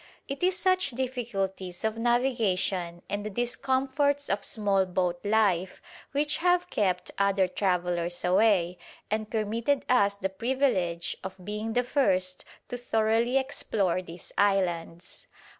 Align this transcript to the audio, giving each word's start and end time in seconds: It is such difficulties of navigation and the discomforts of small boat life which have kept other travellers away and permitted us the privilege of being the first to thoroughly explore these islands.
It 0.27 0.41
is 0.41 0.57
such 0.57 0.89
difficulties 0.89 1.83
of 1.85 1.95
navigation 1.95 3.03
and 3.07 3.23
the 3.23 3.29
discomforts 3.29 4.31
of 4.31 4.43
small 4.43 4.87
boat 4.87 5.19
life 5.23 5.79
which 6.11 6.37
have 6.37 6.71
kept 6.71 7.11
other 7.19 7.47
travellers 7.47 8.25
away 8.25 8.79
and 9.11 9.29
permitted 9.29 9.85
us 9.87 10.15
the 10.15 10.27
privilege 10.29 11.17
of 11.23 11.35
being 11.45 11.73
the 11.73 11.83
first 11.83 12.43
to 12.69 12.79
thoroughly 12.79 13.37
explore 13.37 14.01
these 14.01 14.31
islands. 14.39 15.27